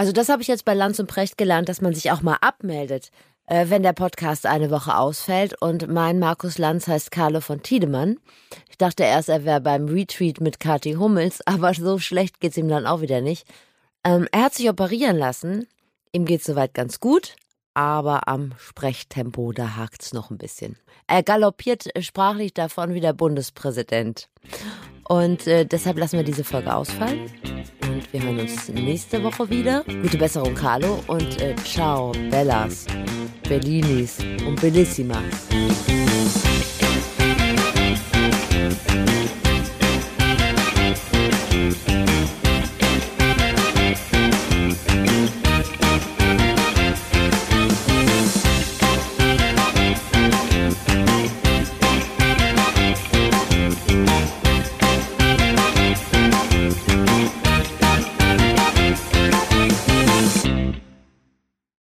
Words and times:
Also 0.00 0.12
das 0.12 0.30
habe 0.30 0.40
ich 0.40 0.48
jetzt 0.48 0.64
bei 0.64 0.72
Lanz 0.72 0.98
und 0.98 1.08
Precht 1.08 1.36
gelernt, 1.36 1.68
dass 1.68 1.82
man 1.82 1.92
sich 1.92 2.10
auch 2.10 2.22
mal 2.22 2.38
abmeldet, 2.40 3.10
äh, 3.44 3.66
wenn 3.68 3.82
der 3.82 3.92
Podcast 3.92 4.46
eine 4.46 4.70
Woche 4.70 4.96
ausfällt. 4.96 5.60
Und 5.60 5.88
mein 5.88 6.18
Markus 6.18 6.56
Lanz 6.56 6.88
heißt 6.88 7.10
Carlo 7.10 7.42
von 7.42 7.62
Tiedemann. 7.62 8.16
Ich 8.70 8.78
dachte 8.78 9.02
erst, 9.02 9.28
er 9.28 9.44
wäre 9.44 9.60
beim 9.60 9.88
Retreat 9.88 10.40
mit 10.40 10.58
Kathi 10.58 10.94
Hummels, 10.94 11.42
aber 11.46 11.74
so 11.74 11.98
schlecht 11.98 12.40
geht's 12.40 12.56
ihm 12.56 12.68
dann 12.68 12.86
auch 12.86 13.02
wieder 13.02 13.20
nicht. 13.20 13.46
Ähm, 14.02 14.26
er 14.32 14.44
hat 14.44 14.54
sich 14.54 14.70
operieren 14.70 15.18
lassen. 15.18 15.66
Ihm 16.12 16.24
geht's 16.24 16.46
soweit 16.46 16.72
ganz 16.72 16.98
gut, 17.00 17.36
aber 17.74 18.26
am 18.26 18.52
Sprechtempo, 18.56 19.52
da 19.52 19.76
hakt's 19.76 20.14
noch 20.14 20.30
ein 20.30 20.38
bisschen. 20.38 20.78
Er 21.08 21.22
galoppiert 21.22 21.90
sprachlich 22.02 22.54
davon 22.54 22.94
wie 22.94 23.00
der 23.00 23.12
Bundespräsident. 23.12 24.30
Und 25.06 25.46
äh, 25.46 25.66
deshalb 25.66 25.98
lassen 25.98 26.16
wir 26.16 26.24
diese 26.24 26.44
Folge 26.44 26.74
ausfallen. 26.74 27.30
Und 27.90 28.12
wir 28.12 28.22
hören 28.22 28.38
uns 28.38 28.68
nächste 28.68 29.22
Woche 29.24 29.50
wieder. 29.50 29.82
Gute 30.02 30.16
Besserung, 30.16 30.54
Carlo. 30.54 31.02
Und 31.08 31.40
äh, 31.40 31.56
ciao, 31.64 32.12
Bellas, 32.30 32.86
Bellinis 33.48 34.18
und 34.46 34.60
Bellissimas. 34.60 35.48